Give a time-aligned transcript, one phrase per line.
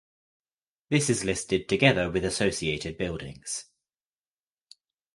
[0.89, 3.65] This is listed together with associated buildings.